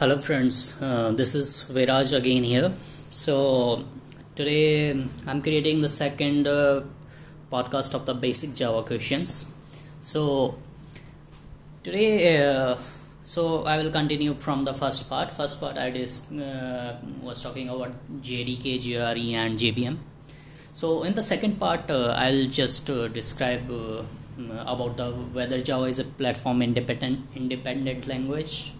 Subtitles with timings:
[0.00, 0.80] Hello, friends.
[0.80, 2.72] Uh, this is Viraj again here.
[3.10, 3.84] So,
[4.34, 4.92] today
[5.26, 6.84] I'm creating the second uh,
[7.52, 9.44] podcast of the basic Java questions.
[10.00, 10.54] So,
[11.84, 12.78] today, uh,
[13.24, 15.32] so I will continue from the first part.
[15.32, 17.92] First part I uh, was talking about
[18.22, 19.98] JDK, JRE, and JVM.
[20.72, 23.70] So, in the second part, uh, I'll just uh, describe
[24.64, 28.72] about the whether Java is a platform independent independent language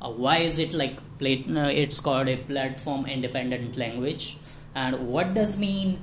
[0.00, 4.36] uh, why is it like uh, it's called a platform independent language?
[4.74, 5.98] And what does mean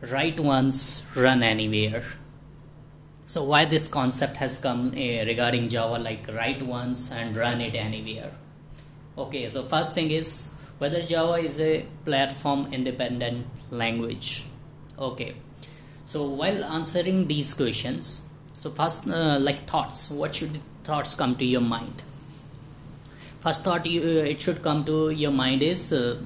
[0.00, 2.04] write once run anywhere?
[3.26, 7.74] So why this concept has come uh, regarding java like write once and run it
[7.74, 8.30] anywhere?
[9.18, 14.44] Okay so first thing is whether java is a platform independent language.
[14.98, 15.34] Okay
[16.04, 18.20] so while answering these questions
[18.52, 22.02] so first uh, like thoughts what should thoughts come to your mind
[23.44, 26.16] first thought you, uh, it should come to your mind is uh,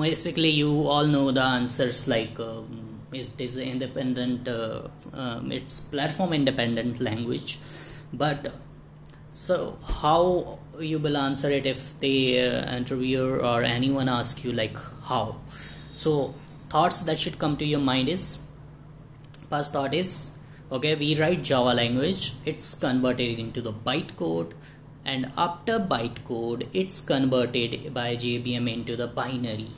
[0.00, 4.82] basically you all know the answers like um, it is independent uh,
[5.14, 7.58] um, it's platform independent language.
[8.12, 8.52] But
[9.32, 14.76] so how you will answer it if the uh, interviewer or anyone ask you like
[15.04, 15.36] how?
[15.94, 16.34] So
[16.68, 18.38] thoughts that should come to your mind is
[19.48, 20.30] first thought is
[20.76, 24.54] okay we write java language it's converted into the bytecode
[25.04, 29.70] and after bytecode it's converted by JVM into the binary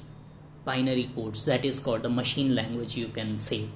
[0.64, 1.44] binary codes.
[1.44, 3.68] That is called the machine language you can say.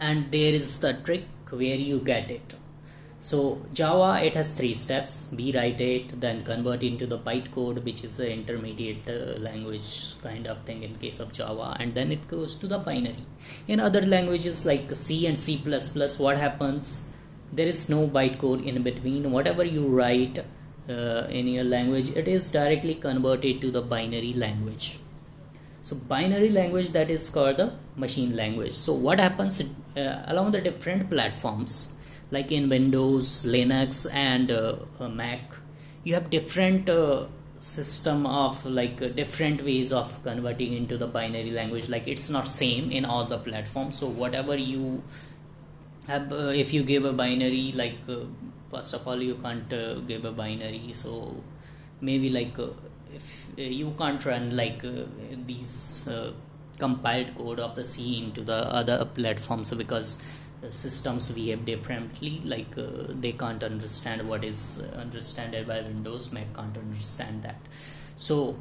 [0.00, 2.54] And there is the trick where you get it.
[3.20, 5.28] So java it has three steps.
[5.32, 10.46] We write it then convert into the bytecode which is the intermediate uh, language kind
[10.46, 11.76] of thing in case of java.
[11.80, 13.24] And then it goes to the binary.
[13.66, 15.56] In other languages like c and c++
[16.18, 17.08] what happens
[17.52, 19.30] there is no bytecode in between.
[19.30, 20.38] Whatever you write
[20.88, 24.98] uh, in your language it is directly converted to the binary language.
[25.82, 28.72] So binary language that is called the machine language.
[28.72, 29.62] So what happens
[29.96, 31.92] uh, along the different platforms
[32.30, 34.74] like in windows linux and uh,
[35.08, 35.52] mac
[36.02, 37.26] you have different uh,
[37.60, 41.88] system of like uh, different ways of converting into the binary language.
[41.88, 43.98] Like it's not same in all the platforms.
[43.98, 45.02] So whatever you
[46.32, 48.20] uh, if you give a binary like uh,
[48.70, 50.92] first of all you can't uh, give a binary.
[50.92, 51.42] So
[52.00, 52.68] maybe like uh,
[53.14, 55.04] if uh, you can't run like uh,
[55.46, 56.08] these
[56.78, 60.18] compiled code of the c into the other platforms because
[60.60, 62.74] the systems behave differently like
[63.20, 67.56] they can't understand what is understood by windows mac can't understand that.
[68.16, 68.56] So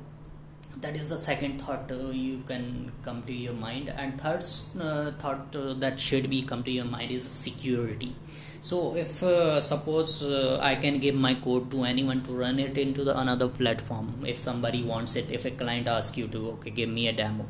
[0.81, 3.89] that is the second thought uh, you can come to your mind.
[3.89, 4.43] And third
[4.79, 8.15] uh, thought uh, that should be come to your mind is security.
[8.61, 12.79] So if uh, suppose uh, i can give my code to anyone to run it
[12.83, 16.71] into the another platform if somebody wants it if a client asks you to okay
[16.71, 17.45] give me a demo.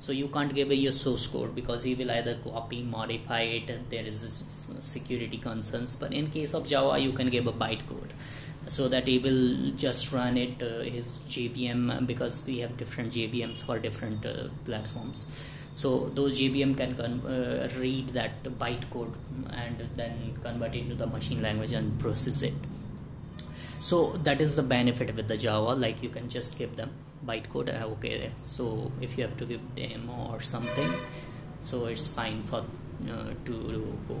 [0.00, 4.04] So you can't give your source code because he will either copy modify it there
[4.04, 4.20] is
[4.78, 5.96] security concerns.
[5.96, 8.12] But in case of java you can give a bytecode
[8.68, 13.62] so that he will just run it uh, his JVM because we have different JVMs
[13.64, 15.26] for different uh, platforms.
[15.72, 19.14] So those JVM can con- uh, read that bytecode
[19.52, 22.54] and then convert it into the machine language and process it.
[23.80, 26.90] So that is the benefit with the java like you can just give them
[27.24, 30.90] bytecode uh, okay so if you have to give demo or something
[31.60, 32.64] so it's fine for
[33.08, 34.20] uh, to go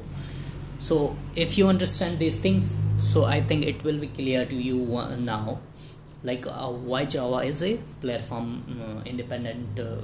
[0.78, 4.78] so if you understand these things so i think it will be clear to you
[5.18, 5.58] now.
[6.22, 9.98] Like uh, why java is a platform uh, independent uh,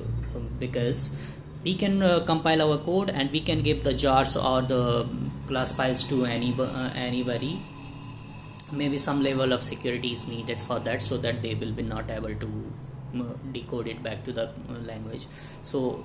[0.61, 1.17] because
[1.65, 5.09] we can uh, compile our code and we can give the jars or the
[5.49, 7.61] class files to any uh, anybody.
[8.71, 12.11] Maybe some level of security is needed for that so that they will be not
[12.11, 12.73] able to
[13.17, 14.51] uh, decode it back to the
[14.87, 15.27] language.
[15.63, 16.05] So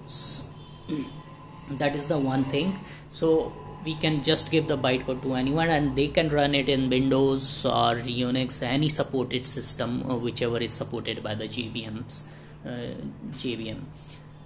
[1.71, 2.79] that is the one thing.
[3.09, 3.53] So
[3.85, 7.65] we can just give the bytecode to anyone and they can run it in windows
[7.65, 12.27] or unix any supported system uh, whichever is supported by the JVMs
[12.65, 12.93] uh,
[13.33, 13.81] JVM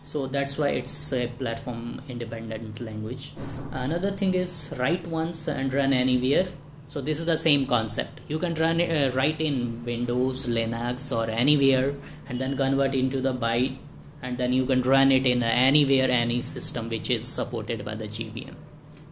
[0.06, 3.34] so that's why it's a platform independent language.
[3.72, 6.46] Another thing is write once and run anywhere.
[6.90, 8.20] So this is the same concept.
[8.28, 11.96] You can run uh, write in windows linux or anywhere
[12.28, 13.78] and then convert into the byte
[14.22, 18.06] and then you can run it in anywhere any system which is supported by the
[18.06, 18.56] JVM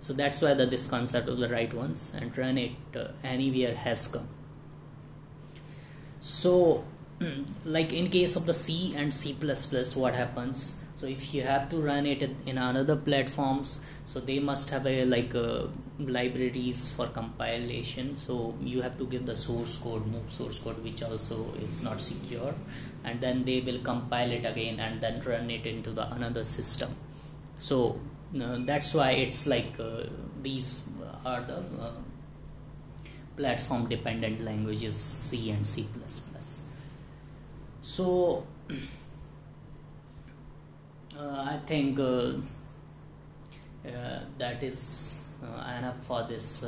[0.02, 3.76] so that's why the, this concept of the write once and run it uh, anywhere
[3.76, 4.28] has come.
[6.20, 6.84] So
[7.66, 9.34] like in case of the c and c++
[9.96, 10.80] what happens?
[10.96, 15.06] So if you have to run it in another platforms so they must have a
[15.06, 15.68] like uh,
[16.00, 18.18] libraries for compilation.
[18.18, 22.02] So you have to give the source code move source code which also is not
[22.02, 22.56] secure.
[23.04, 26.96] And then they will compile it again and then run it into the another system.
[27.60, 28.00] So
[28.34, 30.04] that's why it's like uh,
[30.42, 30.84] these
[31.26, 31.92] are the uh,
[33.36, 35.86] platform dependent languages c and c++
[37.82, 38.46] so
[41.18, 42.34] uh, I think uh,
[43.86, 45.24] uh, that is
[45.78, 46.64] enough for this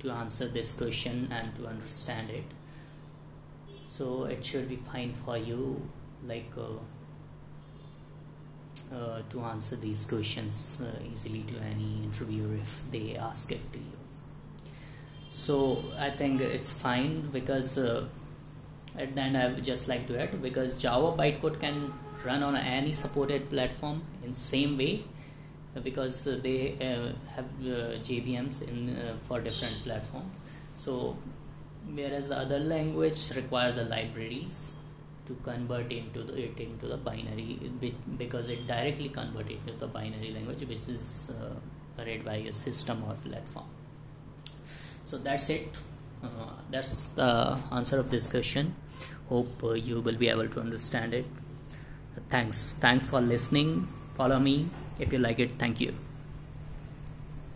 [0.00, 2.44] to answer this question and to understand it.
[3.86, 5.88] So it should be fine for you
[6.24, 6.50] like
[8.92, 13.72] uh, uh, to answer these questions uh, easily to any interviewer if they ask it
[13.72, 13.96] to you.
[15.30, 20.40] So i think it's fine because at the end i would just like to add
[20.42, 21.92] because java bytecode can
[22.24, 25.04] run on any supported platform in same way
[25.82, 30.34] because uh, they uh, have uh, JVMs in uh, for different platforms.
[30.76, 31.16] So
[31.94, 34.77] whereas the other language require the libraries
[35.28, 37.58] to convert into the, it into the binary
[38.16, 42.52] because it directly convert it into the binary language which is uh, read by a
[42.52, 43.66] system or platform.
[45.04, 45.78] So that's it.
[46.22, 46.28] Uh,
[46.70, 48.74] that's the answer of this question.
[49.28, 51.26] Hope you will be able to understand it.
[52.28, 52.74] Thanks.
[52.74, 53.86] Thanks for listening.
[54.16, 54.68] Follow me.
[54.98, 56.07] If you like it thank you